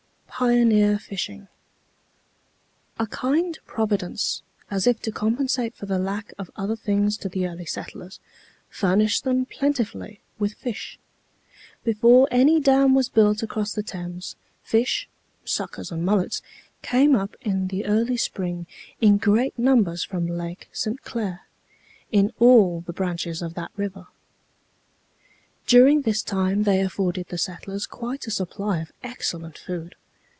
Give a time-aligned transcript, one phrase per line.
[0.43, 1.49] PIONEER FISHING.
[2.97, 7.47] A kind Providence, as if to compensate for the lack of other things to the
[7.47, 8.19] early settlers,
[8.67, 10.97] furnished them plentifully with fish.
[11.83, 15.07] Before any dam was built across the Thames, fish
[15.45, 16.41] (suckers and mullets)
[16.81, 18.65] came up in the early spring
[18.99, 21.03] in great numbers from Lake St.
[21.03, 21.41] Clair,
[22.11, 24.07] in all the branches of that river.
[25.67, 29.93] During this time they afforded the settlers quite a supply of excellent food.